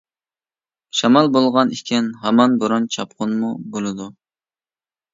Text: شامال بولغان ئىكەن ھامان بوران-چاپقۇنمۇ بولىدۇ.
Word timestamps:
شامال 0.99 1.27
بولغان 1.35 1.75
ئىكەن 1.77 2.09
ھامان 2.23 2.59
بوران-چاپقۇنمۇ 2.65 3.55
بولىدۇ. 3.77 4.13